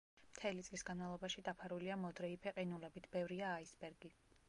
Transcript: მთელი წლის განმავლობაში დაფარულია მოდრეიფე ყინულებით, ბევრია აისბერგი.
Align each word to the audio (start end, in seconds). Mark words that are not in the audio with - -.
მთელი 0.29 0.63
წლის 0.69 0.83
განმავლობაში 0.87 1.45
დაფარულია 1.51 1.99
მოდრეიფე 2.07 2.57
ყინულებით, 2.59 3.11
ბევრია 3.19 3.57
აისბერგი. 3.63 4.17